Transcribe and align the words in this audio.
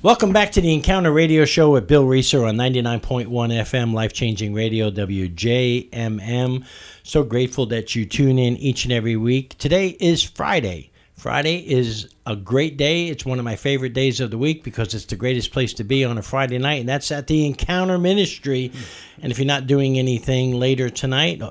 Welcome 0.00 0.32
back 0.32 0.52
to 0.52 0.60
the 0.60 0.72
Encounter 0.72 1.10
Radio 1.10 1.44
Show 1.44 1.72
with 1.72 1.88
Bill 1.88 2.04
Reeser 2.04 2.44
on 2.44 2.54
99.1 2.54 3.26
FM, 3.26 3.92
life 3.92 4.12
changing 4.12 4.54
radio, 4.54 4.92
WJMM. 4.92 6.64
So 7.02 7.24
grateful 7.24 7.66
that 7.66 7.96
you 7.96 8.06
tune 8.06 8.38
in 8.38 8.56
each 8.58 8.84
and 8.84 8.92
every 8.92 9.16
week. 9.16 9.58
Today 9.58 9.96
is 9.98 10.22
Friday. 10.22 10.92
Friday 11.14 11.68
is 11.68 12.14
a 12.26 12.36
great 12.36 12.76
day. 12.76 13.08
It's 13.08 13.26
one 13.26 13.40
of 13.40 13.44
my 13.44 13.56
favorite 13.56 13.92
days 13.92 14.20
of 14.20 14.30
the 14.30 14.38
week 14.38 14.62
because 14.62 14.94
it's 14.94 15.06
the 15.06 15.16
greatest 15.16 15.50
place 15.50 15.72
to 15.74 15.82
be 15.82 16.04
on 16.04 16.16
a 16.16 16.22
Friday 16.22 16.58
night, 16.58 16.78
and 16.78 16.88
that's 16.88 17.10
at 17.10 17.26
the 17.26 17.44
Encounter 17.44 17.98
Ministry. 17.98 18.70
And 19.20 19.32
if 19.32 19.38
you're 19.40 19.46
not 19.46 19.66
doing 19.66 19.98
anything 19.98 20.60
later 20.60 20.88
tonight, 20.90 21.42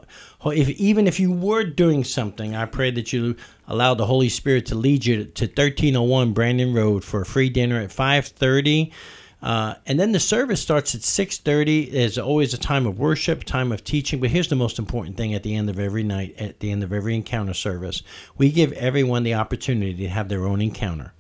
if 0.46 0.70
even 0.70 1.06
if 1.06 1.20
you 1.20 1.34
were 1.34 1.66
doing 1.66 2.06
something, 2.06 2.56
I 2.56 2.64
pray 2.64 2.92
that 2.92 3.12
you 3.12 3.36
allow 3.68 3.94
the 3.94 4.06
Holy 4.06 4.30
Spirit 4.30 4.66
to 4.68 4.76
lead 4.76 5.06
you 5.06 5.26
to 5.26 5.46
1301 5.46 6.34
Brandon 6.34 6.74
Road 6.74 7.04
for 7.04 7.22
a 7.22 7.26
free 7.26 7.50
dinner 7.50 7.80
at 7.80 7.92
5:30. 7.92 8.92
Uh, 9.40 9.76
and 9.86 10.00
then 10.00 10.14
the 10.14 10.20
service 10.20 10.60
starts 10.60 10.96
at 10.96 11.02
6.30 11.02 11.92
there's 11.92 12.18
always 12.18 12.56
a 12.56 12.58
time 12.58 12.88
of 12.88 12.98
worship 12.98 13.44
time 13.44 13.72
of 13.72 13.84
teaching 13.84 14.20
but 14.20 14.32
here's 14.32 14.48
the 14.48 14.56
most 14.56 14.80
important 14.80 15.16
thing 15.16 15.36
at 15.36 15.44
the 15.44 15.56
end 15.56 15.70
of 15.70 15.78
every 15.78 16.02
night 16.02 16.34
at 16.40 16.60
the 16.60 16.72
end 16.72 16.82
of 16.82 16.92
every 16.92 17.14
encounter 17.14 17.54
service. 17.54 18.02
We 18.36 18.52
give 18.52 18.72
everyone 18.74 19.22
the 19.22 19.36
opportunity 19.36 19.94
to 19.94 20.10
have 20.10 20.28
their 20.28 20.46
own 20.46 20.60
encounter 20.60 21.14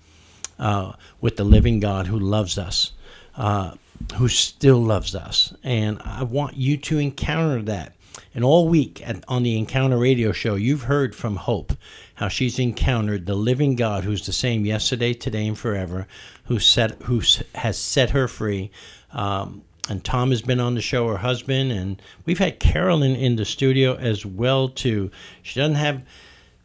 uh, 0.57 0.93
with 1.21 1.37
the 1.37 1.43
living 1.43 1.79
god 1.79 2.07
who 2.07 2.17
loves 2.17 2.57
us 2.57 2.93
uh, 3.35 3.75
who 4.15 4.27
still 4.27 4.79
loves 4.79 5.15
us. 5.15 5.53
And 5.63 6.01
i 6.03 6.23
want 6.23 6.57
you 6.57 6.77
to 6.77 6.97
encounter 6.97 7.61
that 7.63 7.93
and 8.33 8.43
all 8.43 8.67
week 8.67 9.01
at, 9.07 9.23
on 9.27 9.43
the 9.43 9.57
Encounter 9.57 9.97
Radio 9.97 10.31
Show, 10.31 10.55
you've 10.55 10.83
heard 10.83 11.15
from 11.15 11.37
Hope 11.37 11.73
how 12.15 12.27
she's 12.27 12.59
encountered 12.59 13.25
the 13.25 13.35
living 13.35 13.75
God 13.75 14.03
who's 14.03 14.25
the 14.25 14.33
same 14.33 14.65
yesterday, 14.65 15.13
today, 15.13 15.47
and 15.47 15.57
forever, 15.57 16.07
who 16.45 16.59
set 16.59 17.01
who 17.03 17.21
has 17.55 17.77
set 17.77 18.11
her 18.11 18.27
free. 18.27 18.71
Um, 19.11 19.63
and 19.89 20.03
Tom 20.03 20.31
has 20.31 20.41
been 20.41 20.59
on 20.59 20.75
the 20.75 20.81
show, 20.81 21.07
her 21.07 21.17
husband, 21.17 21.71
and 21.71 22.01
we've 22.25 22.39
had 22.39 22.59
Carolyn 22.59 23.15
in 23.15 23.37
the 23.37 23.45
studio 23.45 23.95
as 23.95 24.25
well 24.25 24.67
too. 24.67 25.11
She 25.41 25.59
doesn't 25.59 25.75
have 25.75 26.01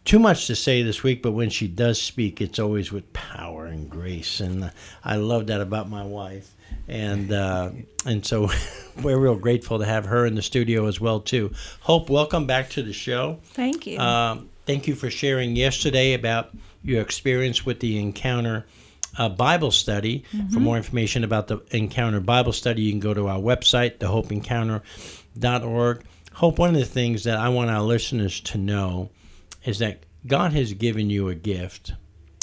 too 0.04 0.18
much 0.18 0.46
to 0.46 0.56
say 0.56 0.82
this 0.82 1.02
week, 1.02 1.22
but 1.22 1.32
when 1.32 1.50
she 1.50 1.68
does 1.68 2.00
speak, 2.00 2.40
it's 2.40 2.58
always 2.58 2.92
with 2.92 3.12
power 3.12 3.66
and 3.66 3.88
grace, 3.88 4.40
and 4.40 4.70
I 5.04 5.16
love 5.16 5.46
that 5.46 5.60
about 5.60 5.88
my 5.88 6.04
wife 6.04 6.54
and 6.88 7.32
uh, 7.32 7.70
and 8.06 8.26
so 8.26 8.50
we're 9.02 9.18
real 9.18 9.36
grateful 9.36 9.78
to 9.78 9.84
have 9.84 10.06
her 10.06 10.26
in 10.26 10.34
the 10.34 10.42
studio 10.42 10.86
as 10.86 11.00
well 11.00 11.20
too. 11.20 11.52
Hope, 11.80 12.10
welcome 12.10 12.46
back 12.46 12.70
to 12.70 12.82
the 12.82 12.92
show. 12.92 13.38
Thank 13.44 13.86
you. 13.86 13.98
Um, 13.98 14.50
thank 14.66 14.86
you 14.86 14.94
for 14.94 15.10
sharing 15.10 15.56
yesterday 15.56 16.14
about 16.14 16.50
your 16.82 17.00
experience 17.00 17.64
with 17.64 17.80
the 17.80 17.98
Encounter 17.98 18.66
uh, 19.18 19.28
Bible 19.28 19.70
study. 19.70 20.24
Mm-hmm. 20.32 20.48
For 20.48 20.60
more 20.60 20.76
information 20.76 21.24
about 21.24 21.48
the 21.48 21.60
Encounter 21.70 22.20
Bible 22.20 22.52
study, 22.52 22.82
you 22.82 22.92
can 22.92 23.00
go 23.00 23.14
to 23.14 23.28
our 23.28 23.38
website, 23.38 23.98
thehopeencounter.org. 23.98 26.04
Hope, 26.34 26.58
one 26.58 26.70
of 26.70 26.76
the 26.76 26.86
things 26.86 27.24
that 27.24 27.38
I 27.38 27.50
want 27.50 27.70
our 27.70 27.82
listeners 27.82 28.40
to 28.40 28.58
know 28.58 29.10
is 29.64 29.78
that 29.78 30.04
God 30.26 30.52
has 30.52 30.72
given 30.74 31.10
you 31.10 31.28
a 31.28 31.34
gift 31.34 31.92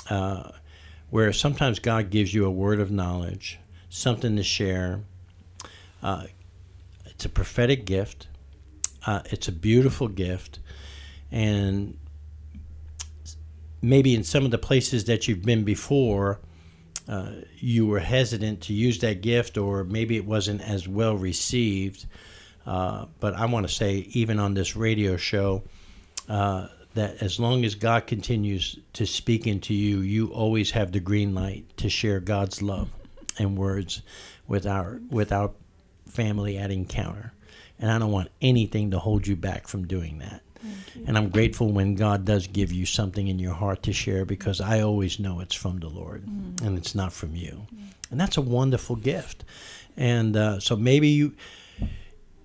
uh, 0.09 0.52
where 1.09 1.31
sometimes 1.34 1.80
God 1.80 2.09
gives 2.09 2.34
you 2.34 2.45
a 2.45 2.52
word 2.52 2.80
of 2.80 2.92
knowledge 2.92 3.59
something 3.89 4.36
to 4.36 4.44
share. 4.44 5.02
Uh, 6.02 6.26
it's 7.06 7.26
a 7.26 7.30
prophetic 7.30 7.86
gift. 7.86 8.28
Uh, 9.06 9.22
it's 9.26 9.48
a 9.48 9.52
beautiful 9.52 10.08
gift, 10.08 10.59
and 11.31 11.98
maybe 13.81 14.14
in 14.14 14.23
some 14.23 14.44
of 14.45 14.52
the 14.52 14.58
places 14.58 15.06
that 15.06 15.28
you've 15.28 15.42
been 15.42 15.64
before, 15.64 16.39
uh, 17.08 17.31
you 17.58 17.88
were 17.88 18.00
hesitant 18.00 18.61
to 18.61 18.73
use 18.73 19.00
that 19.00 19.22
gift, 19.22 19.58
or 19.58 19.86
maybe 19.86 20.17
it 20.17 20.26
wasn't 20.26 20.61
as 20.61 20.88
well 20.88 21.16
received. 21.16 22.06
Uh, 22.66 23.06
but 23.22 23.33
I 23.36 23.45
want 23.45 23.67
to 23.67 23.73
say, 23.73 24.08
even 24.11 24.38
on 24.38 24.54
this 24.54 24.76
radio 24.76 25.16
show, 25.16 25.64
uh, 26.27 26.67
that 26.99 27.23
as 27.23 27.39
long 27.39 27.64
as 27.64 27.76
God 27.76 28.08
continues 28.08 28.77
to 28.93 29.05
speak 29.05 29.48
into 29.48 29.73
you, 29.73 29.99
you 29.99 30.27
always 30.27 30.71
have 30.71 30.92
the 30.92 30.99
green 30.99 31.33
light 31.33 31.65
to 31.77 31.89
share 31.89 32.20
God's 32.20 32.61
love 32.61 32.89
and 33.37 33.58
words 33.58 34.02
with 34.48 34.67
our 34.67 34.99
with 35.09 35.32
our 35.32 35.52
family 36.08 36.58
at 36.58 36.71
Encounter. 36.71 37.32
And 37.80 37.89
I 37.89 37.98
don't 37.98 38.11
want 38.11 38.30
anything 38.42 38.92
to 38.92 38.99
hold 38.99 39.26
you 39.26 39.38
back 39.38 39.67
from 39.67 39.88
doing 39.88 40.20
that. 40.20 40.42
And 41.08 41.17
I'm 41.17 41.30
grateful 41.30 41.71
when 41.71 41.95
God 41.95 42.26
does 42.26 42.48
give 42.48 42.73
you 42.73 42.86
something 42.86 43.30
in 43.30 43.39
your 43.39 43.54
heart 43.54 43.83
to 43.83 43.93
share 43.93 44.26
because 44.26 44.59
I 44.59 44.82
always 44.82 45.17
know 45.17 45.39
it's 45.39 45.55
from 45.55 45.80
the 45.80 45.88
Lord 45.88 46.26
mm. 46.26 46.61
and 46.61 46.77
it's 46.77 46.93
not 46.93 47.14
from 47.14 47.33
you. 47.33 47.65
Mm. 47.73 47.93
And 48.11 48.20
that's 48.20 48.36
a 48.36 48.42
wonderful 48.42 48.98
gift. 48.98 49.45
And 49.95 50.36
uh, 50.36 50.59
so 50.59 50.76
maybe 50.76 51.08
you 51.08 51.36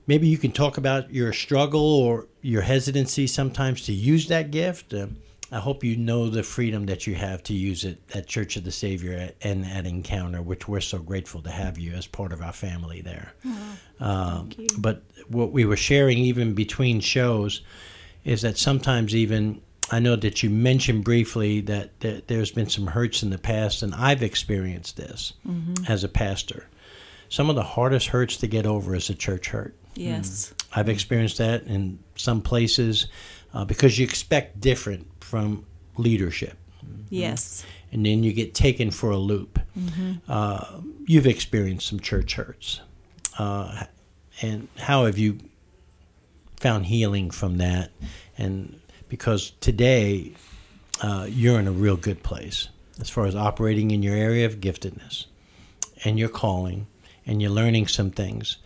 maybe 0.06 0.28
you 0.28 0.38
can 0.38 0.53
talk 0.53 0.76
about 0.76 1.12
your 1.12 1.32
struggle 1.32 1.81
or 1.81 2.26
your 2.42 2.62
hesitancy 2.62 3.26
sometimes 3.26 3.84
to 3.87 3.92
use 3.92 4.28
that 4.28 4.50
gift. 4.50 4.92
Uh, 4.92 5.06
I 5.53 5.59
hope 5.59 5.84
you 5.84 5.97
know 5.97 6.31
the 6.31 6.42
freedom 6.42 6.87
that 6.87 7.06
you 7.06 7.15
have 7.15 7.42
to 7.44 7.54
use 7.54 7.84
it 7.84 7.98
at 8.12 8.26
Church 8.26 8.56
of 8.56 8.64
the 8.64 8.72
Savior 8.72 9.31
and 9.43 9.64
at 9.64 9.87
Encounter, 9.87 10.43
which 10.43 10.66
we're 10.66 10.81
so 10.81 10.98
grateful 10.98 11.43
to 11.43 11.50
have 11.50 11.78
you 11.78 11.93
as 11.93 12.06
part 12.06 12.32
of 12.32 12.43
our 12.43 12.53
family 12.53 13.03
there. 13.03 13.32
Oh, 13.47 13.78
um, 14.00 14.50
but 14.78 15.03
what 15.28 15.53
we 15.53 15.64
were 15.64 15.76
sharing 15.76 16.19
even 16.19 16.54
between 16.54 17.00
shows 17.00 17.60
is 18.25 18.43
that 18.43 18.59
sometimes 18.59 19.14
even 19.14 19.60
I 19.91 19.98
know 19.98 20.16
that 20.16 20.43
you 20.43 20.50
mentioned 20.50 21.04
briefly 21.04 21.60
that, 21.62 22.00
that 22.00 22.26
there's 22.28 22.50
been 22.50 22.69
some 22.69 22.88
hurts 22.88 23.22
in 23.22 23.31
the 23.31 23.38
past, 23.38 23.82
and 23.82 23.94
I've 23.94 24.22
experienced 24.22 24.97
this 24.97 25.34
mm-hmm. 25.47 25.84
as 25.87 26.03
a 26.03 26.09
pastor. 26.09 26.66
Some 27.34 27.50
of 27.50 27.56
the 27.56 27.65
hardest 27.65 28.06
hurts 28.06 28.37
to 28.37 28.47
get 28.47 28.65
over 28.65 28.95
is 28.95 29.11
a 29.11 29.15
church 29.15 29.49
hurt. 29.49 29.75
Yes. 29.97 30.55
Mm. 30.56 30.67
I've 30.77 30.89
experienced 30.89 31.39
that 31.39 31.65
in 31.65 31.99
some 32.15 32.41
places 32.41 33.09
uh, 33.53 33.65
because 33.65 33.99
you 33.99 34.05
expect 34.05 34.61
different 34.61 35.09
from 35.19 35.67
leadership. 35.97 36.56
Yes. 37.11 37.67
And 37.91 38.06
then 38.06 38.23
you 38.23 38.33
get 38.33 38.55
taken 38.55 38.93
for 38.93 39.11
a 39.11 39.17
loop. 39.17 39.59
Mm-hmm. 39.77 40.12
Uh, 40.28 40.81
you've 41.06 41.27
experienced 41.27 41.89
some 41.89 41.99
church 41.99 42.34
hurts. 42.34 42.81
Uh, 43.37 43.83
and 44.41 44.69
how 44.78 45.06
have 45.06 45.19
you 45.19 45.41
found 46.61 46.87
healing 46.87 47.33
from 47.33 47.59
that? 47.59 47.91
And 48.39 48.81
because 49.09 49.50
today 49.61 50.34
uh, 51.03 51.27
you're 51.28 51.59
in 51.59 51.67
a 51.67 51.73
real 51.73 51.97
good 51.97 52.23
place 52.23 52.69
as 53.00 53.11
far 53.11 53.27
as 53.27 53.34
operating 53.34 53.91
in 53.91 54.05
your 54.05 54.15
area 54.15 54.47
of 54.47 54.61
giftedness 54.61 55.27
and 56.05 56.17
your 56.17 56.28
calling, 56.28 56.87
and 57.27 57.41
you're 57.41 57.51
learning 57.51 57.87
some 57.87 58.11
things. 58.11 58.59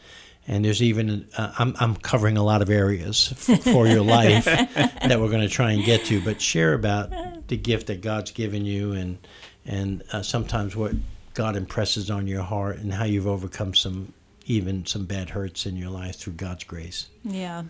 And 0.47 0.65
there's 0.65 0.83
even 0.83 1.29
uh, 1.37 1.53
I'm, 1.59 1.75
I'm 1.79 1.95
covering 1.95 2.39
a 2.39 2.43
lot 2.43 2.63
of 2.63 2.71
areas 2.71 3.35
f- 3.49 3.63
for 3.65 3.87
your 3.87 4.03
life 4.19 4.47
that 4.47 5.19
we're 5.21 5.29
going 5.29 5.43
to 5.43 5.49
try 5.49 5.73
and 5.73 5.85
get 5.85 6.07
to 6.07 6.23
but 6.23 6.41
share 6.41 6.73
about 6.73 7.13
the 7.49 7.57
gift 7.57 7.89
that 7.89 8.01
god's 8.01 8.31
given 8.31 8.65
you 8.65 8.93
and 8.93 9.19
and 9.67 10.03
uh, 10.13 10.23
sometimes 10.23 10.75
what 10.75 10.93
god 11.35 11.55
impresses 11.55 12.11
on 12.11 12.27
your 12.27 12.43
heart 12.43 12.79
and 12.79 12.95
how 12.95 13.05
you've 13.05 13.27
overcome 13.27 13.75
some 13.75 14.15
even 14.47 14.87
some 14.87 15.05
bad 15.05 15.29
hurts 15.29 15.67
in 15.67 15.77
your 15.77 15.91
life 15.91 16.17
through 16.17 16.33
god's 16.33 16.65
grace. 16.65 17.09
Yeah. 17.25 17.65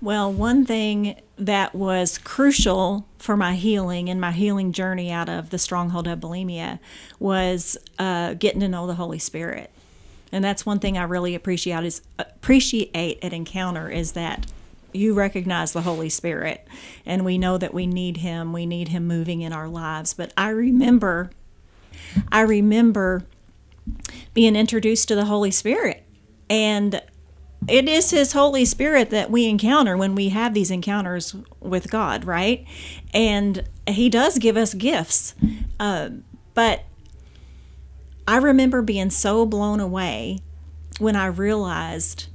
Well 0.00 0.32
one 0.32 0.66
thing 0.66 1.20
that 1.38 1.72
was 1.72 2.18
crucial 2.18 3.06
for 3.18 3.36
my 3.36 3.54
healing 3.54 4.08
and 4.08 4.20
my 4.20 4.32
healing 4.32 4.72
journey 4.72 5.12
out 5.12 5.28
of 5.28 5.50
the 5.50 5.58
stronghold 5.58 6.08
of 6.08 6.18
bulimia 6.18 6.80
was 7.20 7.76
uh, 8.00 8.34
getting 8.34 8.58
to 8.60 8.68
know 8.68 8.88
the 8.88 8.94
holy 8.94 9.20
spirit 9.20 9.70
and 10.32 10.42
that's 10.42 10.64
one 10.64 10.78
thing 10.78 10.96
I 10.96 11.04
really 11.04 11.34
appreciate 11.34 11.84
is 11.84 12.00
appreciate 12.18 13.22
at 13.22 13.32
Encounter 13.32 13.90
is 13.90 14.12
that 14.12 14.46
you 14.94 15.14
recognize 15.14 15.72
the 15.72 15.82
Holy 15.82 16.08
Spirit, 16.08 16.66
and 17.06 17.24
we 17.24 17.38
know 17.38 17.58
that 17.58 17.72
we 17.74 17.86
need 17.86 18.18
Him. 18.18 18.52
We 18.52 18.66
need 18.66 18.88
Him 18.88 19.06
moving 19.06 19.42
in 19.42 19.52
our 19.52 19.68
lives. 19.68 20.14
But 20.14 20.32
I 20.36 20.48
remember, 20.48 21.30
I 22.30 22.40
remember 22.40 23.24
being 24.34 24.56
introduced 24.56 25.08
to 25.08 25.14
the 25.14 25.26
Holy 25.26 25.50
Spirit, 25.50 26.04
and 26.48 27.00
it 27.68 27.88
is 27.88 28.10
His 28.10 28.32
Holy 28.32 28.64
Spirit 28.64 29.10
that 29.10 29.30
we 29.30 29.46
encounter 29.46 29.96
when 29.96 30.14
we 30.14 30.30
have 30.30 30.54
these 30.54 30.70
encounters 30.70 31.34
with 31.60 31.90
God, 31.90 32.24
right? 32.24 32.66
And 33.14 33.68
He 33.86 34.08
does 34.08 34.38
give 34.38 34.56
us 34.56 34.74
gifts, 34.74 35.34
uh, 35.80 36.10
but 36.54 36.84
I 38.26 38.36
remember 38.36 38.82
being 38.82 39.10
so 39.10 39.46
blown 39.46 39.80
away 39.80 40.40
when 40.98 41.16
I 41.16 41.26
realized 41.26 42.28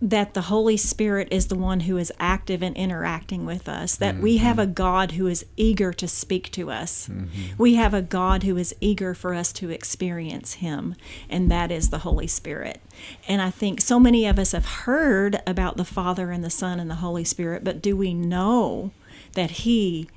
that 0.00 0.34
the 0.34 0.42
Holy 0.42 0.76
Spirit 0.76 1.26
is 1.30 1.46
the 1.46 1.54
one 1.56 1.80
who 1.80 1.96
is 1.96 2.12
active 2.20 2.62
and 2.62 2.76
interacting 2.76 3.46
with 3.46 3.66
us, 3.66 3.96
that 3.96 4.14
mm-hmm. 4.14 4.22
we 4.22 4.36
have 4.36 4.58
a 4.58 4.66
God 4.66 5.12
who 5.12 5.26
is 5.26 5.46
eager 5.56 5.92
to 5.94 6.06
speak 6.06 6.50
to 6.52 6.70
us. 6.70 7.08
Mm-hmm. 7.08 7.56
We 7.56 7.76
have 7.76 7.94
a 7.94 8.02
God 8.02 8.42
who 8.42 8.58
is 8.58 8.74
eager 8.80 9.14
for 9.14 9.32
us 9.32 9.54
to 9.54 9.70
experience 9.70 10.54
Him, 10.54 10.96
and 11.30 11.50
that 11.50 11.72
is 11.72 11.88
the 11.88 12.00
Holy 12.00 12.26
Spirit. 12.26 12.82
And 13.26 13.40
I 13.40 13.50
think 13.50 13.80
so 13.80 13.98
many 13.98 14.26
of 14.26 14.38
us 14.38 14.52
have 14.52 14.66
heard 14.66 15.40
about 15.46 15.78
the 15.78 15.84
Father 15.84 16.30
and 16.30 16.44
the 16.44 16.50
Son 16.50 16.78
and 16.78 16.90
the 16.90 16.96
Holy 16.96 17.24
Spirit, 17.24 17.64
but 17.64 17.80
do 17.80 17.96
we 17.96 18.12
know 18.12 18.90
that 19.32 19.52
He 19.52 20.10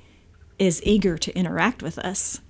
is 0.58 0.82
eager 0.84 1.16
to 1.16 1.34
interact 1.34 1.82
with 1.82 1.98
us? 1.98 2.42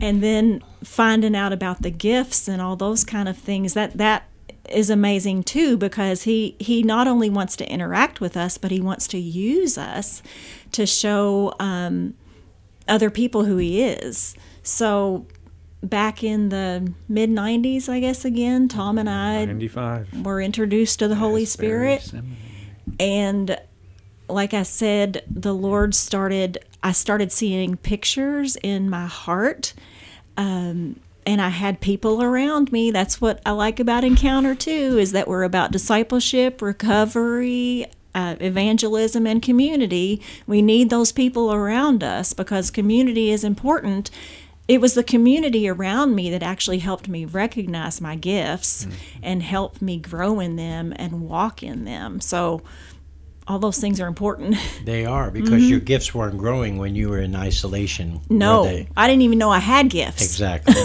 And 0.00 0.22
then 0.22 0.62
finding 0.82 1.34
out 1.34 1.52
about 1.52 1.82
the 1.82 1.90
gifts 1.90 2.48
and 2.48 2.60
all 2.60 2.76
those 2.76 3.04
kind 3.04 3.28
of 3.28 3.36
things 3.36 3.74
that 3.74 3.96
that 3.96 4.28
is 4.70 4.88
amazing 4.90 5.42
too 5.42 5.76
because 5.76 6.22
he 6.22 6.56
he 6.58 6.82
not 6.82 7.06
only 7.06 7.28
wants 7.28 7.54
to 7.56 7.70
interact 7.70 8.20
with 8.20 8.36
us 8.36 8.56
but 8.58 8.70
he 8.70 8.80
wants 8.80 9.06
to 9.06 9.18
use 9.18 9.76
us 9.76 10.22
to 10.72 10.86
show 10.86 11.54
um, 11.60 12.14
other 12.88 13.10
people 13.10 13.44
who 13.44 13.56
he 13.58 13.82
is. 13.82 14.34
So 14.62 15.26
back 15.82 16.24
in 16.24 16.48
the 16.48 16.94
mid 17.10 17.28
90s 17.28 17.90
i 17.90 18.00
guess 18.00 18.24
again 18.24 18.68
tom 18.68 18.96
and 18.96 19.10
i 19.10 19.44
95. 19.44 20.24
were 20.24 20.40
introduced 20.40 20.98
to 20.98 21.08
the 21.08 21.16
holy 21.16 21.44
spirit. 21.44 22.10
and 22.98 23.58
like 24.28 24.54
I 24.54 24.62
said, 24.62 25.22
the 25.30 25.54
Lord 25.54 25.94
started, 25.94 26.58
I 26.82 26.92
started 26.92 27.32
seeing 27.32 27.76
pictures 27.76 28.56
in 28.62 28.88
my 28.88 29.06
heart. 29.06 29.74
Um, 30.36 31.00
and 31.26 31.40
I 31.40 31.48
had 31.48 31.80
people 31.80 32.22
around 32.22 32.70
me. 32.72 32.90
That's 32.90 33.20
what 33.20 33.40
I 33.46 33.52
like 33.52 33.80
about 33.80 34.04
Encounter 34.04 34.54
too, 34.54 34.98
is 34.98 35.12
that 35.12 35.28
we're 35.28 35.42
about 35.42 35.72
discipleship, 35.72 36.60
recovery, 36.60 37.86
uh, 38.14 38.36
evangelism, 38.40 39.26
and 39.26 39.42
community. 39.42 40.20
We 40.46 40.62
need 40.62 40.90
those 40.90 41.12
people 41.12 41.52
around 41.52 42.04
us 42.04 42.32
because 42.32 42.70
community 42.70 43.30
is 43.30 43.42
important. 43.42 44.10
It 44.66 44.80
was 44.80 44.94
the 44.94 45.04
community 45.04 45.68
around 45.68 46.14
me 46.14 46.30
that 46.30 46.42
actually 46.42 46.78
helped 46.78 47.08
me 47.08 47.24
recognize 47.24 48.00
my 48.00 48.16
gifts 48.16 48.86
and 49.22 49.42
helped 49.42 49.82
me 49.82 49.98
grow 49.98 50.40
in 50.40 50.56
them 50.56 50.94
and 50.96 51.28
walk 51.28 51.62
in 51.62 51.84
them. 51.84 52.20
So, 52.20 52.62
all 53.46 53.58
those 53.58 53.78
things 53.78 54.00
are 54.00 54.06
important. 54.06 54.56
They 54.84 55.06
are 55.06 55.30
because 55.30 55.68
your 55.68 55.80
gifts 55.80 56.14
weren't 56.14 56.38
growing 56.38 56.76
when 56.78 56.94
you 56.94 57.08
were 57.08 57.18
in 57.18 57.34
isolation. 57.36 58.20
Mm-hmm. 58.20 58.38
no? 58.38 58.84
I 58.96 59.06
didn't 59.08 59.22
even 59.22 59.38
know 59.38 59.50
I 59.50 59.58
had 59.60 59.88
gifts. 59.90 60.22
Exactly. 60.22 60.74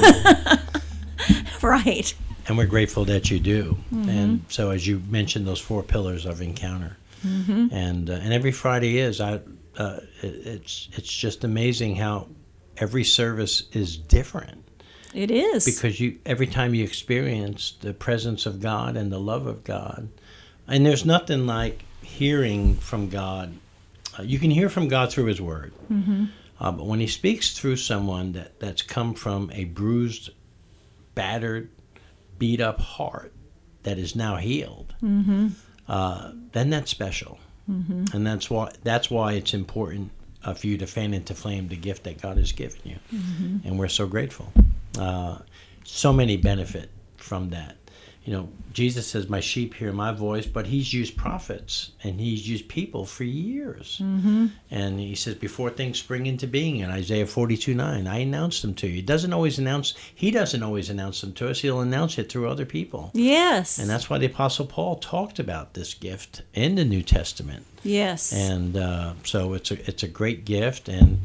Right. 1.62 2.14
and 2.48 2.58
we're 2.58 2.66
grateful 2.66 3.06
that 3.06 3.30
you 3.30 3.40
do. 3.40 3.78
Mm-hmm. 3.94 4.10
And 4.10 4.46
so, 4.48 4.72
as 4.72 4.88
you 4.88 5.02
mentioned, 5.10 5.46
those 5.46 5.60
four 5.60 5.84
pillars 5.84 6.26
of 6.26 6.42
encounter, 6.42 6.96
Mm-hmm. 7.28 7.68
and 7.74 8.10
uh, 8.10 8.14
and 8.14 8.32
every 8.32 8.54
Friday 8.54 8.98
is 8.98 9.20
I. 9.20 9.42
Uh, 9.78 10.00
it, 10.22 10.48
it's 10.48 10.88
it's 10.94 11.14
just 11.14 11.44
amazing 11.44 11.98
how 11.98 12.28
every 12.78 13.04
service 13.04 13.64
is 13.74 13.98
different 13.98 14.64
It 15.14 15.30
is. 15.32 15.66
because 15.66 16.00
you 16.00 16.18
every 16.26 16.48
time 16.48 16.74
you 16.74 16.84
experience 16.86 17.74
the 17.82 17.94
presence 17.94 18.46
of 18.46 18.62
God 18.62 18.96
and 18.96 19.12
the 19.12 19.20
love 19.20 19.48
of 19.48 19.66
God, 19.66 20.08
and 20.68 20.86
there's 20.86 21.04
nothing 21.06 21.46
like 21.46 21.84
hearing 22.20 22.76
from 22.76 23.08
God. 23.10 23.54
Uh, 24.18 24.24
you 24.24 24.40
can 24.40 24.52
hear 24.52 24.70
from 24.70 24.88
God 24.90 25.10
through 25.12 25.26
His 25.26 25.40
Word, 25.42 25.72
uh, 26.60 26.72
but 26.74 26.86
when 26.86 27.00
He 27.00 27.08
speaks 27.08 27.58
through 27.58 27.78
someone 27.78 28.34
that 28.34 28.60
that's 28.60 28.82
come 28.82 29.14
from 29.14 29.50
a 29.54 29.64
bruised, 29.64 30.30
battered, 31.16 31.70
beat 32.38 32.60
up 32.62 32.80
heart 32.82 33.32
that 33.84 33.98
is 33.98 34.16
now 34.16 34.36
healed, 34.36 34.94
uh, 35.88 36.32
then 36.52 36.70
that's 36.70 36.92
special, 36.92 37.40
and 38.14 38.26
that's 38.28 38.50
why 38.50 38.72
that's 38.84 39.10
why 39.10 39.34
it's 39.34 39.54
important 39.54 40.12
uh, 40.44 40.54
for 40.54 40.68
you 40.68 40.78
to 40.78 40.88
fan 40.88 41.14
into 41.14 41.34
flame 41.34 41.68
the 41.70 41.78
gift 41.78 42.04
that 42.04 42.22
God 42.22 42.38
has 42.38 42.52
given 42.52 42.82
you, 42.84 42.98
and 43.64 43.80
we're 43.80 43.88
so 43.88 44.08
grateful. 44.08 44.52
Uh, 45.00 45.38
so 45.86 46.12
many 46.12 46.36
benefit 46.38 46.90
from 47.18 47.50
that. 47.52 47.78
You 48.30 48.36
know, 48.36 48.50
Jesus 48.74 49.08
says, 49.08 49.28
"My 49.28 49.40
sheep 49.40 49.74
hear 49.74 49.92
my 49.92 50.12
voice," 50.12 50.46
but 50.46 50.68
He's 50.68 50.94
used 50.94 51.18
prophets 51.18 51.94
and 52.04 52.20
He's 52.20 52.48
used 52.48 52.68
people 52.68 53.04
for 53.08 53.24
years. 53.24 54.00
And 54.70 55.00
He 55.00 55.16
says, 55.16 55.34
"Before 55.34 55.72
things 55.72 55.98
spring 55.98 56.28
into 56.28 56.46
being," 56.46 56.78
in 56.78 56.92
Isaiah 56.92 57.26
forty-two 57.26 57.74
nine, 57.74 58.06
I 58.06 58.20
announced 58.20 58.62
them 58.62 58.76
to 58.76 58.88
you. 58.88 58.94
He 58.98 59.02
doesn't 59.02 59.34
always 59.34 59.58
announce. 59.58 59.96
He 60.14 60.30
doesn't 60.30 60.62
always 60.62 60.92
announce 60.92 61.22
them 61.22 61.34
to 61.34 61.50
us. 61.50 61.62
He'll 61.62 61.80
announce 61.82 62.20
it 62.20 62.32
through 62.32 62.48
other 62.48 62.66
people. 62.66 63.10
yes. 63.16 63.80
And 63.80 63.90
that's 63.90 64.12
why 64.12 64.20
the 64.20 64.28
Apostle 64.28 64.68
Paul 64.68 64.98
talked 64.98 65.40
about 65.40 65.74
this 65.74 65.96
gift 65.96 66.44
in 66.54 66.76
the 66.76 66.86
New 66.86 67.02
Testament. 67.02 67.66
yes. 67.82 68.32
And 68.32 68.78
uh, 68.78 69.14
so 69.24 69.56
it's 69.56 69.72
a 69.72 69.90
it's 69.90 70.04
a 70.04 70.08
great 70.08 70.46
gift, 70.46 70.88
and 70.88 71.22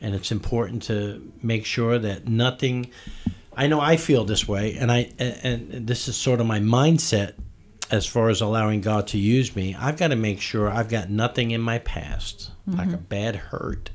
and 0.00 0.12
it's 0.12 0.32
important 0.32 0.82
to 0.90 1.22
make 1.40 1.64
sure 1.64 2.00
that 2.00 2.26
nothing. 2.26 2.90
I 3.58 3.66
know 3.66 3.80
I 3.80 3.96
feel 3.96 4.24
this 4.24 4.46
way, 4.46 4.76
and 4.76 4.90
I 4.90 5.10
and, 5.18 5.70
and 5.72 5.86
this 5.86 6.06
is 6.06 6.16
sort 6.16 6.40
of 6.40 6.46
my 6.46 6.60
mindset 6.60 7.34
as 7.90 8.06
far 8.06 8.28
as 8.28 8.40
allowing 8.40 8.80
God 8.80 9.08
to 9.08 9.18
use 9.18 9.56
me. 9.56 9.74
I've 9.74 9.96
got 9.96 10.08
to 10.08 10.16
make 10.16 10.40
sure 10.40 10.70
I've 10.70 10.88
got 10.88 11.10
nothing 11.10 11.50
in 11.50 11.60
my 11.60 11.78
past, 11.78 12.52
like 12.66 12.92
a 12.92 12.98
bad 12.98 13.34
hurt, 13.34 13.90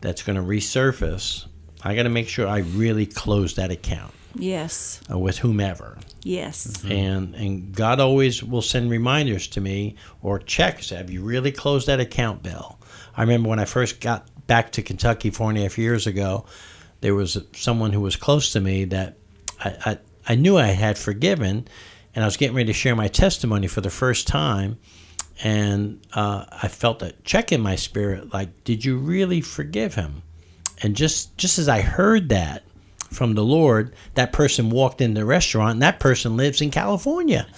that's 0.00 0.22
going 0.22 0.36
to 0.36 0.42
resurface. 0.42 1.46
I 1.82 1.94
got 1.94 2.02
to 2.02 2.08
make 2.08 2.28
sure 2.28 2.48
I 2.48 2.58
really 2.58 3.06
close 3.06 3.54
that 3.54 3.70
account 3.70 4.12
yes. 4.34 5.00
uh, 5.10 5.18
with 5.18 5.38
whomever 5.38 5.98
Yes. 6.22 6.82
and 6.88 7.34
and 7.34 7.74
God 7.74 8.00
always 8.00 8.42
will 8.42 8.62
send 8.62 8.90
reminders 8.90 9.46
to 9.48 9.60
me 9.60 9.96
or 10.22 10.38
checks. 10.38 10.90
Have 10.90 11.10
you 11.10 11.22
really 11.22 11.52
closed 11.52 11.86
that 11.86 12.00
account, 12.00 12.42
Bill? 12.42 12.78
I 13.16 13.20
remember 13.22 13.50
when 13.50 13.60
I 13.60 13.66
first 13.66 14.00
got 14.00 14.26
back 14.46 14.72
to 14.72 14.82
Kentucky 14.82 15.30
four 15.30 15.50
and 15.50 15.58
a 15.58 15.62
half 15.62 15.78
years 15.78 16.06
ago, 16.06 16.46
there 17.04 17.14
was 17.14 17.36
someone 17.52 17.92
who 17.92 18.00
was 18.00 18.16
close 18.16 18.50
to 18.54 18.60
me 18.62 18.86
that 18.86 19.18
I, 19.62 19.76
I, 19.84 19.98
I 20.26 20.34
knew 20.36 20.56
I 20.56 20.68
had 20.68 20.96
forgiven, 20.96 21.68
and 22.14 22.24
I 22.24 22.26
was 22.26 22.38
getting 22.38 22.56
ready 22.56 22.68
to 22.68 22.72
share 22.72 22.96
my 22.96 23.08
testimony 23.08 23.66
for 23.66 23.82
the 23.82 23.90
first 23.90 24.26
time, 24.26 24.78
and 25.42 26.00
uh, 26.14 26.46
I 26.50 26.68
felt 26.68 27.02
a 27.02 27.12
check 27.22 27.52
in 27.52 27.60
my 27.60 27.76
spirit, 27.76 28.32
like, 28.32 28.64
did 28.64 28.86
you 28.86 28.96
really 28.96 29.42
forgive 29.42 29.96
him? 29.96 30.22
And 30.82 30.96
just 30.96 31.36
just 31.36 31.58
as 31.58 31.68
I 31.68 31.82
heard 31.82 32.30
that 32.30 32.62
from 33.10 33.34
the 33.34 33.44
Lord, 33.44 33.94
that 34.14 34.32
person 34.32 34.70
walked 34.70 35.02
in 35.02 35.12
the 35.12 35.26
restaurant, 35.26 35.72
and 35.72 35.82
that 35.82 36.00
person 36.00 36.38
lives 36.38 36.62
in 36.62 36.70
California. 36.70 37.46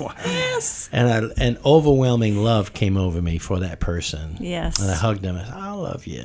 Yes. 0.00 0.88
And 0.92 1.08
I, 1.08 1.42
an 1.44 1.58
overwhelming 1.64 2.36
love 2.36 2.72
came 2.72 2.96
over 2.96 3.20
me 3.20 3.38
for 3.38 3.58
that 3.58 3.80
person. 3.80 4.36
Yes. 4.38 4.78
And 4.78 4.88
I 4.88 4.94
hugged 4.94 5.24
him. 5.24 5.34
I 5.36 5.42
said, 5.42 5.54
"I 5.54 5.72
love 5.72 6.06
you," 6.06 6.24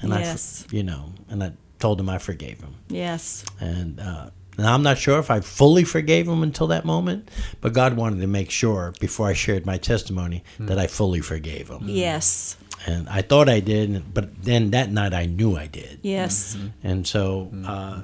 and 0.00 0.10
Yes. 0.10 0.64
I, 0.72 0.76
you 0.76 0.82
know, 0.82 1.12
and 1.28 1.44
I 1.44 1.52
told 1.80 1.98
him 1.98 2.08
I 2.08 2.18
forgave 2.18 2.60
him. 2.60 2.74
Yes. 2.88 3.44
And 3.58 3.98
uh, 3.98 4.30
now 4.58 4.74
I'm 4.74 4.82
not 4.82 4.98
sure 4.98 5.18
if 5.18 5.30
I 5.30 5.40
fully 5.40 5.84
forgave 5.84 6.28
him 6.28 6.42
until 6.42 6.68
that 6.68 6.84
moment, 6.84 7.30
but 7.60 7.72
God 7.72 7.96
wanted 7.96 8.20
to 8.20 8.26
make 8.26 8.50
sure 8.50 8.94
before 9.00 9.26
I 9.26 9.32
shared 9.32 9.66
my 9.66 9.78
testimony 9.78 10.44
that 10.58 10.78
I 10.78 10.86
fully 10.86 11.20
forgave 11.20 11.68
him. 11.68 11.84
Yes. 11.86 12.56
And 12.86 13.08
I 13.08 13.22
thought 13.22 13.48
I 13.48 13.60
did, 13.60 14.14
but 14.14 14.42
then 14.42 14.70
that 14.70 14.90
night 14.90 15.12
I 15.12 15.26
knew 15.26 15.56
I 15.56 15.66
did. 15.66 16.00
Yes. 16.02 16.56
And 16.82 17.06
so, 17.06 17.50
uh, 17.66 18.02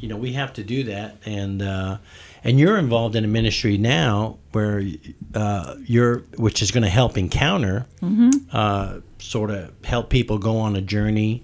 you 0.00 0.08
know, 0.08 0.16
we 0.16 0.32
have 0.32 0.52
to 0.54 0.64
do 0.64 0.84
that. 0.84 1.16
And 1.24 1.62
uh, 1.62 1.98
and 2.46 2.58
you're 2.60 2.78
involved 2.78 3.16
in 3.16 3.24
a 3.24 3.28
ministry 3.28 3.76
now 3.76 4.38
where 4.52 4.82
uh, 5.34 5.74
you're, 5.84 6.20
which 6.36 6.62
is 6.62 6.70
going 6.70 6.84
to 6.84 6.88
help 6.90 7.18
encounter, 7.18 7.86
uh, 8.52 9.00
sort 9.18 9.50
of 9.50 9.72
help 9.84 10.08
people 10.10 10.38
go 10.38 10.58
on 10.58 10.76
a 10.76 10.80
journey, 10.80 11.42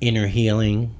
inner 0.00 0.26
healing. 0.26 0.94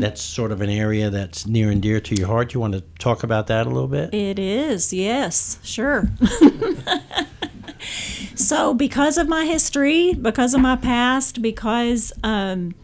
That's 0.00 0.22
sort 0.22 0.52
of 0.52 0.60
an 0.60 0.70
area 0.70 1.10
that's 1.10 1.46
near 1.46 1.70
and 1.70 1.82
dear 1.82 2.00
to 2.00 2.14
your 2.14 2.28
heart. 2.28 2.54
You 2.54 2.60
want 2.60 2.74
to 2.74 2.82
talk 2.98 3.22
about 3.22 3.48
that 3.48 3.66
a 3.66 3.70
little 3.70 3.88
bit? 3.88 4.14
It 4.14 4.38
is, 4.38 4.92
yes, 4.92 5.58
sure. 5.62 6.08
so, 8.34 8.74
because 8.74 9.18
of 9.18 9.28
my 9.28 9.44
history, 9.44 10.14
because 10.14 10.54
of 10.54 10.60
my 10.60 10.76
past, 10.76 11.42
because 11.42 12.12
um, 12.22 12.74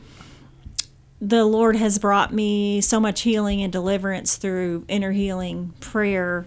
the 1.20 1.44
Lord 1.44 1.76
has 1.76 1.98
brought 1.98 2.32
me 2.32 2.80
so 2.80 2.98
much 2.98 3.22
healing 3.22 3.62
and 3.62 3.72
deliverance 3.72 4.36
through 4.36 4.84
inner 4.88 5.12
healing 5.12 5.74
prayer, 5.80 6.46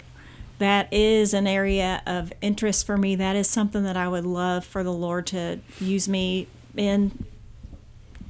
that 0.58 0.92
is 0.92 1.34
an 1.34 1.46
area 1.46 2.02
of 2.08 2.34
interest 2.42 2.86
for 2.86 2.98
me. 2.98 3.16
That 3.16 3.36
is 3.36 3.48
something 3.48 3.84
that 3.84 3.98
I 3.98 4.08
would 4.08 4.26
love 4.26 4.66
for 4.66 4.84
the 4.84 4.94
Lord 4.94 5.28
to 5.28 5.60
use 5.80 6.10
me 6.10 6.48
in 6.76 7.26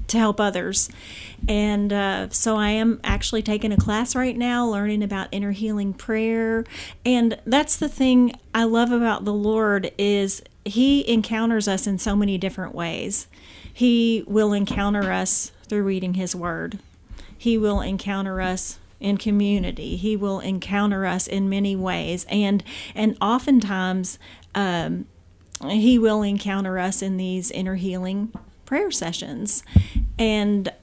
to 0.08 0.18
help 0.18 0.40
others. 0.40 0.90
And 1.48 1.94
uh, 1.94 2.30
so 2.30 2.58
I 2.58 2.70
am 2.70 3.00
actually 3.06 3.42
taking 3.42 3.72
a 3.72 3.78
class 3.78 4.16
right 4.16 4.38
now, 4.38 4.66
learning 4.66 5.02
about 5.02 5.30
inner 5.32 5.52
healing 5.52 5.94
prayer. 5.94 6.66
And 7.06 7.40
that's 7.46 7.78
the 7.78 7.88
thing 7.88 8.34
I 8.54 8.66
love 8.66 8.92
about 8.92 9.24
the 9.24 9.34
Lord 9.34 9.92
is 9.98 10.44
He 10.66 11.10
encounters 11.10 11.70
us 11.70 11.88
in 11.88 11.98
so 12.00 12.18
many 12.18 12.38
different 12.38 12.76
ways. 12.76 13.28
He 13.74 14.26
will 14.28 14.52
encounter 14.52 15.12
us 15.12 15.52
through 15.67 15.84
reading 15.84 16.15
His 16.15 16.36
Word. 16.36 16.79
He 17.38 17.58
will 17.58 17.82
encounter 17.82 18.41
us 18.41 18.79
in 19.00 19.17
community. 19.17 19.98
He 19.98 20.15
will 20.15 20.39
encounter 20.39 21.05
us 21.05 21.27
in 21.27 21.50
many 21.50 21.75
ways, 21.75 22.25
and 22.29 22.63
and 22.96 23.17
oftentimes. 23.22 24.20
Um, 24.55 25.05
he 25.65 25.98
will 25.98 26.24
encounter 26.24 26.77
us 26.77 27.01
in 27.01 27.15
these 27.15 27.50
inner 27.50 27.75
healing 27.75 28.34
prayer 28.65 28.91
sessions 28.91 29.63
and 30.20 30.74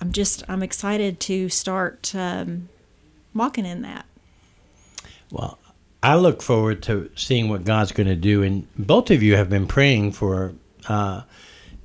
i'm 0.00 0.10
just 0.10 0.42
i'm 0.48 0.60
excited 0.62 1.20
to 1.20 1.48
start 1.48 2.12
um, 2.16 2.68
walking 3.32 3.64
in 3.64 3.82
that 3.82 4.06
Well, 5.30 5.58
I 6.02 6.16
look 6.16 6.42
forward 6.42 6.82
to 6.84 7.10
seeing 7.14 7.48
what 7.48 7.64
God's 7.64 7.92
going 7.92 8.08
to 8.08 8.16
do. 8.16 8.42
And 8.42 8.66
both 8.76 9.10
of 9.10 9.22
you 9.22 9.36
have 9.36 9.50
been 9.50 9.66
praying 9.66 10.12
for 10.12 10.54
uh, 10.88 11.22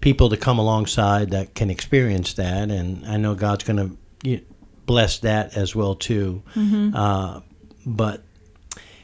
people 0.01 0.29
to 0.29 0.37
come 0.37 0.59
alongside 0.59 1.31
that 1.31 1.55
can 1.55 1.69
experience 1.69 2.33
that, 2.33 2.69
and 2.69 3.05
I 3.05 3.17
know 3.17 3.35
God's 3.35 3.63
going 3.63 3.97
to 4.23 4.41
bless 4.85 5.19
that 5.19 5.57
as 5.57 5.75
well 5.75 5.95
too. 5.95 6.43
Uh, 6.93 7.41
but 7.85 8.23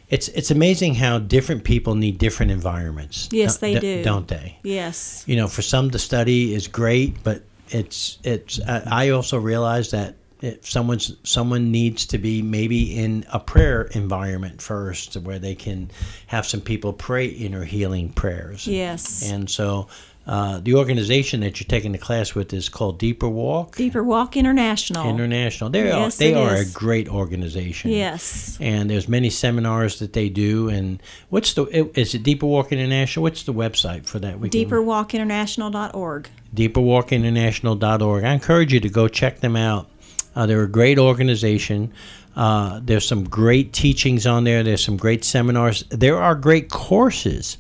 it's 0.09 0.27
it's 0.29 0.51
amazing 0.51 0.95
how 0.95 1.19
different 1.19 1.63
people 1.63 1.95
need 1.95 2.17
different 2.17 2.51
environments. 2.51 3.29
Yes, 3.31 3.57
they 3.57 3.79
do. 3.79 4.03
don't 4.03 4.27
they? 4.27 4.59
Yes. 4.63 5.23
you 5.25 5.35
know, 5.35 5.47
for 5.47 5.61
some 5.61 5.89
the 5.89 5.99
study 5.99 6.53
is 6.53 6.67
great, 6.67 7.23
but 7.23 7.43
it's 7.69 8.19
it's. 8.23 8.59
I 8.67 8.83
I 9.05 9.09
also 9.09 9.37
realize 9.39 9.91
that 9.91 10.15
if 10.41 10.67
someone's 10.67 11.15
someone 11.23 11.71
needs 11.71 12.05
to 12.07 12.17
be 12.17 12.41
maybe 12.41 12.97
in 12.97 13.25
a 13.31 13.39
prayer 13.39 13.83
environment 13.93 14.61
first, 14.61 15.15
where 15.15 15.39
they 15.39 15.55
can 15.55 15.91
have 16.27 16.45
some 16.45 16.61
people 16.61 16.93
pray 16.93 17.27
inner 17.27 17.63
healing 17.63 18.11
prayers. 18.11 18.67
Yes. 18.67 19.29
And 19.31 19.49
so, 19.49 19.87
uh, 20.31 20.61
the 20.61 20.73
organization 20.75 21.41
that 21.41 21.59
you're 21.59 21.67
taking 21.67 21.91
the 21.91 21.97
class 21.97 22.33
with 22.33 22.53
is 22.53 22.69
called 22.69 22.97
Deeper 22.97 23.27
Walk 23.27 23.75
Deeper 23.75 24.01
Walk 24.01 24.37
International. 24.37 25.09
International. 25.09 25.69
They 25.69 25.83
Yes, 25.83 26.15
are 26.15 26.19
they 26.23 26.33
are 26.33 26.55
is. 26.55 26.71
a 26.71 26.73
great 26.73 27.09
organization. 27.09 27.91
yes. 27.91 28.57
And 28.61 28.89
there's 28.89 29.09
many 29.09 29.29
seminars 29.29 29.99
that 29.99 30.13
they 30.13 30.29
do. 30.29 30.69
And 30.69 31.03
what's 31.29 31.53
the 31.53 31.65
is 31.99 32.15
it 32.15 32.23
Deeper 32.23 32.45
Walk 32.45 32.71
International? 32.71 33.23
What's 33.23 33.43
the 33.43 33.53
website 33.53 34.05
for 34.05 34.19
that? 34.19 34.39
We 34.39 34.49
Deeperwalkinternational.org. 34.49 36.29
deeperwalkinternational.org. 36.55 38.23
I 38.23 38.33
encourage 38.33 38.73
you 38.73 38.79
to 38.79 38.89
go 38.89 39.07
check 39.07 39.39
them 39.41 39.55
out. 39.55 39.89
Uh, 40.35 40.45
they're 40.45 40.63
a 40.63 40.67
great 40.69 40.97
organization. 40.97 41.91
Uh, 42.35 42.79
there's 42.81 43.05
some 43.05 43.25
great 43.25 43.73
teachings 43.73 44.25
on 44.25 44.45
there. 44.45 44.63
There's 44.63 44.83
some 44.83 44.95
great 44.97 45.25
seminars. 45.25 45.83
There 45.89 46.17
are 46.17 46.35
great 46.35 46.69
courses 46.69 47.57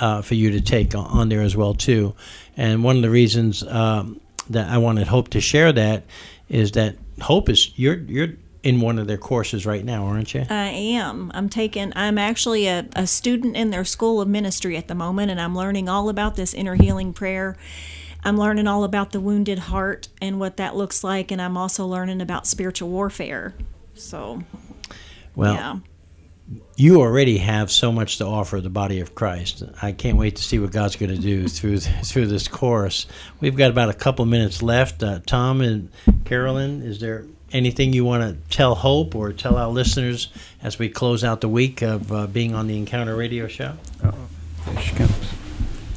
uh, 0.00 0.22
for 0.22 0.34
you 0.34 0.50
to 0.52 0.60
take 0.60 0.94
on, 0.94 1.28
there 1.28 1.42
as 1.42 1.56
well 1.56 1.74
too. 1.74 2.14
And 2.56 2.82
one 2.82 2.96
of 2.96 3.02
the 3.02 3.10
reasons 3.10 3.62
um, 3.62 4.20
that 4.48 4.68
I 4.68 4.78
wanted 4.78 5.06
Hope 5.06 5.28
to 5.30 5.40
share 5.40 5.72
that 5.72 6.04
is 6.48 6.72
that 6.72 6.96
Hope 7.20 7.48
is 7.48 7.78
you're 7.78 7.96
you're 7.96 8.28
in 8.62 8.80
one 8.80 8.98
of 8.98 9.06
their 9.06 9.18
courses 9.18 9.64
right 9.64 9.84
now, 9.84 10.04
aren't 10.04 10.34
you? 10.34 10.44
I 10.50 10.68
am. 10.68 11.30
I'm 11.34 11.48
taking. 11.48 11.92
I'm 11.96 12.18
actually 12.18 12.66
a, 12.66 12.86
a 12.94 13.06
student 13.06 13.56
in 13.56 13.70
their 13.70 13.84
school 13.84 14.20
of 14.20 14.28
ministry 14.28 14.76
at 14.76 14.88
the 14.88 14.94
moment, 14.94 15.30
and 15.30 15.40
I'm 15.40 15.56
learning 15.56 15.88
all 15.88 16.08
about 16.08 16.36
this 16.36 16.52
inner 16.54 16.74
healing 16.74 17.12
prayer. 17.12 17.56
I'm 18.22 18.36
learning 18.36 18.66
all 18.66 18.84
about 18.84 19.12
the 19.12 19.20
wounded 19.20 19.58
heart 19.58 20.08
and 20.20 20.38
what 20.38 20.58
that 20.58 20.76
looks 20.76 21.02
like, 21.02 21.30
and 21.30 21.40
I'm 21.40 21.56
also 21.56 21.86
learning 21.86 22.20
about 22.20 22.46
spiritual 22.46 22.90
warfare. 22.90 23.54
So, 23.94 24.42
well, 25.34 25.54
yeah. 25.54 25.76
You 26.76 27.00
already 27.00 27.38
have 27.38 27.70
so 27.70 27.92
much 27.92 28.18
to 28.18 28.26
offer 28.26 28.60
the 28.60 28.70
body 28.70 29.00
of 29.00 29.14
Christ. 29.14 29.62
I 29.80 29.92
can't 29.92 30.18
wait 30.18 30.36
to 30.36 30.42
see 30.42 30.58
what 30.58 30.72
God's 30.72 30.96
going 30.96 31.14
to 31.14 31.20
do 31.20 31.48
through 31.48 31.80
through 31.80 32.26
this 32.26 32.48
course. 32.48 33.06
We've 33.40 33.56
got 33.56 33.70
about 33.70 33.88
a 33.88 33.94
couple 33.94 34.24
minutes 34.24 34.62
left. 34.62 35.02
Uh, 35.02 35.20
Tom 35.26 35.60
and 35.60 35.90
Carolyn, 36.24 36.82
is 36.82 37.00
there 37.00 37.26
anything 37.52 37.92
you 37.92 38.04
want 38.04 38.22
to 38.22 38.56
tell 38.56 38.74
Hope 38.74 39.14
or 39.14 39.32
tell 39.32 39.56
our 39.56 39.68
listeners 39.68 40.28
as 40.62 40.78
we 40.78 40.88
close 40.88 41.22
out 41.24 41.40
the 41.40 41.48
week 41.48 41.82
of 41.82 42.12
uh, 42.12 42.26
being 42.26 42.54
on 42.54 42.66
the 42.66 42.76
Encounter 42.76 43.16
Radio 43.16 43.46
Show? 43.46 43.74
There 44.00 44.80
she 44.80 44.94
comes. 44.94 45.12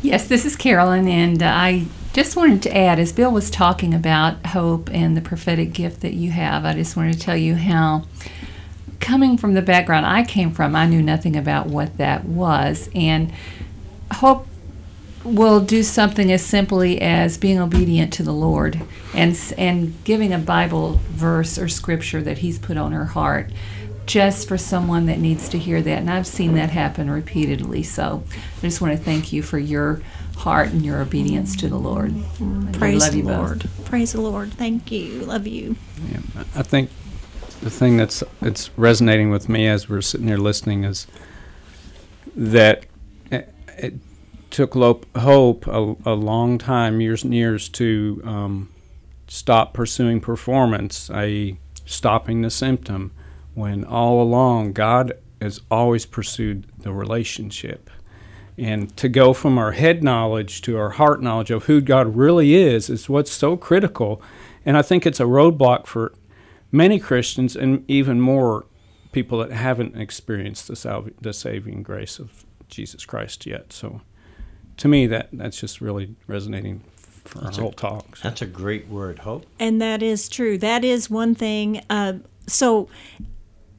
Yes, 0.01 0.27
this 0.27 0.45
is 0.45 0.57
Carolyn, 0.57 1.07
and 1.07 1.41
uh, 1.41 1.47
I 1.47 1.85
just 2.11 2.35
wanted 2.35 2.61
to 2.63 2.75
add, 2.75 2.99
as 2.99 3.13
Bill 3.13 3.31
was 3.31 3.49
talking 3.49 3.93
about 3.93 4.47
hope 4.47 4.89
and 4.91 5.15
the 5.15 5.21
prophetic 5.21 5.71
gift 5.71 6.01
that 6.01 6.13
you 6.13 6.31
have, 6.31 6.65
I 6.65 6.73
just 6.73 6.97
wanted 6.97 7.13
to 7.13 7.19
tell 7.19 7.37
you 7.37 7.55
how, 7.55 8.03
coming 9.03 9.37
from 9.37 9.53
the 9.53 9.61
background 9.61 10.05
I 10.05 10.23
came 10.23 10.51
from, 10.51 10.75
I 10.75 10.85
knew 10.87 11.01
nothing 11.01 11.35
about 11.35 11.67
what 11.67 11.97
that 11.97 12.23
was, 12.23 12.89
and 12.95 13.31
hope 14.13 14.47
will 15.25 15.59
do 15.59 15.83
something 15.83 16.31
as 16.31 16.43
simply 16.43 17.01
as 17.01 17.37
being 17.37 17.59
obedient 17.59 18.11
to 18.13 18.23
the 18.23 18.33
Lord 18.33 18.81
and 19.13 19.37
and 19.57 19.93
giving 20.03 20.33
a 20.33 20.37
Bible 20.37 20.99
verse 21.09 21.57
or 21.57 21.67
scripture 21.67 22.21
that 22.21 22.39
He's 22.39 22.57
put 22.57 22.77
on 22.77 22.93
her 22.93 23.05
heart, 23.05 23.51
just 24.05 24.47
for 24.47 24.57
someone 24.57 25.05
that 25.07 25.19
needs 25.19 25.49
to 25.49 25.59
hear 25.59 25.81
that. 25.81 25.99
And 25.99 26.09
I've 26.09 26.27
seen 26.27 26.53
that 26.55 26.69
happen 26.69 27.11
repeatedly. 27.11 27.83
So 27.83 28.23
I 28.57 28.61
just 28.61 28.79
want 28.79 28.97
to 28.97 29.03
thank 29.03 29.33
you 29.33 29.43
for 29.43 29.59
your 29.59 30.01
heart 30.37 30.69
and 30.69 30.85
your 30.85 31.01
obedience 31.01 31.57
to 31.57 31.67
the 31.67 31.77
Lord. 31.77 32.11
Mm-hmm. 32.11 32.71
Praise 32.71 33.01
love 33.01 33.11
the 33.11 33.17
you 33.17 33.23
both. 33.23 33.37
Lord. 33.37 33.69
Praise 33.85 34.13
the 34.13 34.21
Lord. 34.21 34.53
Thank 34.53 34.91
you. 34.91 35.19
Love 35.25 35.45
you. 35.45 35.75
Yeah, 36.09 36.19
I 36.55 36.63
think 36.63 36.89
the 37.63 37.69
thing 37.69 37.97
that's 37.97 38.23
it's 38.41 38.69
resonating 38.77 39.29
with 39.29 39.47
me 39.47 39.67
as 39.67 39.87
we're 39.87 40.01
sitting 40.01 40.27
here 40.27 40.37
listening 40.37 40.83
is 40.83 41.07
that 42.35 42.85
it, 43.31 43.53
it 43.77 43.93
took 44.49 44.73
Hope 44.73 45.67
a, 45.67 45.95
a 46.05 46.13
long 46.13 46.57
time, 46.57 46.99
years 46.99 47.23
and 47.23 47.33
years, 47.33 47.69
to 47.69 48.21
um, 48.25 48.69
stop 49.27 49.73
pursuing 49.73 50.19
performance, 50.19 51.09
i.e., 51.09 51.57
stopping 51.85 52.41
the 52.41 52.49
symptom, 52.49 53.11
when 53.53 53.83
all 53.85 54.21
along 54.21 54.73
God 54.73 55.13
has 55.41 55.61
always 55.71 56.05
pursued 56.05 56.65
the 56.77 56.91
relationship. 56.91 57.89
And 58.57 58.95
to 58.97 59.09
go 59.09 59.33
from 59.33 59.57
our 59.57 59.71
head 59.71 60.03
knowledge 60.03 60.61
to 60.63 60.77
our 60.77 60.91
heart 60.91 61.21
knowledge 61.21 61.49
of 61.49 61.63
who 61.65 61.81
God 61.81 62.15
really 62.15 62.53
is 62.53 62.89
is 62.89 63.09
what's 63.09 63.31
so 63.31 63.57
critical. 63.57 64.21
And 64.65 64.77
I 64.77 64.81
think 64.81 65.05
it's 65.05 65.19
a 65.19 65.25
roadblock 65.25 65.87
for 65.87 66.13
many 66.73 66.99
Christians 66.99 67.55
and 67.55 67.85
even 67.87 68.19
more 68.19 68.65
people 69.13 69.37
that 69.37 69.51
haven't 69.51 69.95
experienced 69.95 70.67
the, 70.67 70.73
salv- 70.73 71.13
the 71.21 71.31
saving 71.31 71.83
grace 71.83 72.19
of 72.19 72.43
Jesus 72.67 73.05
Christ 73.05 73.45
yet. 73.45 73.71
So 73.71 74.01
to 74.77 74.87
me, 74.87 75.05
that, 75.07 75.29
that's 75.31 75.61
just 75.61 75.79
really 75.79 76.15
resonating 76.27 76.81
for 77.23 77.39
That's 77.41 77.57
our 77.57 77.61
a- 77.61 77.63
whole 77.65 77.71
talk. 77.73 78.17
So. 78.17 78.27
That's 78.27 78.41
a 78.41 78.47
great 78.47 78.87
word, 78.87 79.19
Hope. 79.19 79.45
And 79.59 79.79
that 79.81 80.01
is 80.03 80.27
true. 80.27 80.57
That 80.57 80.83
is 80.83 81.09
one 81.09 81.35
thing. 81.35 81.81
Uh, 81.89 82.13
so 82.47 82.89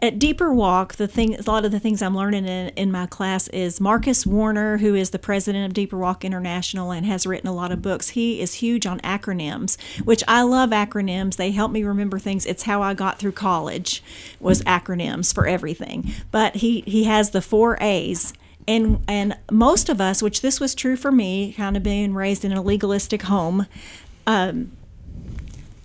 at 0.05 0.19
Deeper 0.19 0.53
Walk, 0.53 0.97
the 0.97 1.09
thing, 1.09 1.35
a 1.35 1.51
lot 1.51 1.65
of 1.65 1.73
the 1.73 1.81
things 1.81 2.03
I'm 2.03 2.15
learning 2.15 2.45
in, 2.45 2.69
in 2.77 2.93
my 2.93 3.07
class 3.07 3.49
is 3.49 3.81
Marcus 3.81 4.27
Warner, 4.27 4.77
who 4.77 4.95
is 4.95 5.11
the 5.11 5.19
president 5.19 5.65
of 5.65 5.73
Deeper 5.73 5.97
Walk 5.97 6.27
International 6.27 6.91
and 6.91 7.07
has 7.07 7.27
written 7.27 7.49
a 7.49 7.55
lot 7.55 7.73
of 7.73 7.81
books. 7.81 8.11
He 8.11 8.41
is 8.43 8.55
huge 8.55 8.85
on 8.85 9.01
acronyms, 9.01 9.81
which 10.03 10.23
I 10.29 10.43
love 10.43 10.71
acronyms. 10.71 11.37
They 11.37 11.53
help 11.53 11.73
me 11.73 11.83
remember 11.83 12.19
things. 12.19 12.45
It's 12.45 12.65
how 12.65 12.83
I 12.83 12.93
got 12.93 13.19
through 13.19 13.33
college 13.33 14.03
was 14.41 14.63
acronyms 14.63 15.35
for 15.35 15.47
everything. 15.47 16.13
But 16.31 16.57
he 16.57 16.83
he 16.83 17.05
has 17.05 17.31
the 17.31 17.41
four 17.41 17.79
A's. 17.81 18.35
And 18.69 19.03
and 19.09 19.39
most 19.51 19.89
of 19.89 20.03
us, 20.03 20.23
which 20.23 20.43
this 20.43 20.61
was 20.61 20.75
true 20.75 20.97
for 20.97 21.13
me, 21.13 21.55
kind 21.55 21.79
of 21.79 21.83
being 21.83 22.13
raised 22.13 22.45
in 22.45 22.53
a 22.53 22.61
legalistic 22.61 23.23
home, 23.23 23.67
um, 24.27 24.73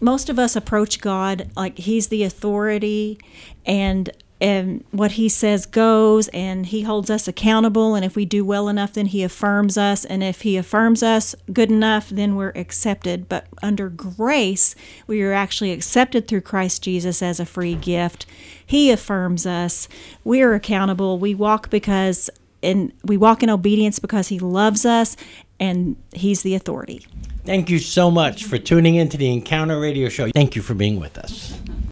most 0.02 0.30
of 0.30 0.40
us 0.40 0.56
approach 0.56 1.02
God 1.02 1.50
like 1.56 1.78
He's 1.78 2.08
the 2.08 2.24
authority, 2.24 3.20
and 3.66 4.10
and 4.42 4.86
what 4.92 5.12
He 5.12 5.28
says 5.28 5.66
goes, 5.66 6.30
and 6.30 6.66
He 6.66 6.84
holds 6.84 7.10
us 7.10 7.28
accountable. 7.28 7.96
And 7.96 8.06
if 8.06 8.16
we 8.16 8.26
do 8.26 8.46
well 8.46 8.70
enough, 8.70 8.94
then 8.94 9.08
He 9.08 9.24
affirms 9.24 9.78
us, 9.78 10.06
and 10.06 10.24
if 10.24 10.42
He 10.42 10.56
affirms 10.56 11.04
us 11.04 11.36
good 11.52 11.70
enough, 11.70 12.10
then 12.10 12.36
we're 12.36 12.54
accepted. 12.56 13.28
But 13.28 13.48
under 13.62 13.90
grace, 13.90 14.76
we 15.08 15.22
are 15.22 15.34
actually 15.34 15.72
accepted 15.72 16.28
through 16.28 16.42
Christ 16.42 16.84
Jesus 16.84 17.22
as 17.22 17.40
a 17.40 17.46
free 17.46 17.76
gift. 17.76 18.26
He 18.66 18.92
affirms 18.92 19.46
us. 19.46 19.88
We 20.24 20.42
are 20.42 20.54
accountable. 20.54 21.20
We 21.20 21.36
walk 21.36 21.70
because. 21.70 22.30
And 22.62 22.92
we 23.06 23.16
walk 23.16 23.42
in 23.42 23.50
obedience 23.50 24.00
because 24.00 24.28
he 24.28 24.38
loves 24.38 24.86
us 24.86 25.16
and 25.62 25.96
he's 26.14 26.42
the 26.42 26.56
authority. 26.56 27.08
Thank 27.50 27.72
you 27.72 27.80
so 27.80 28.12
much 28.12 28.44
for 28.44 28.60
tuning 28.60 28.94
into 28.94 29.18
the 29.18 29.34
Encounter 29.34 29.80
Radio 29.80 30.08
Show. 30.08 30.30
Thank 30.36 30.56
you 30.56 30.62
for 30.62 30.76
being 30.76 31.00
with 31.00 31.18
us. 31.18 31.60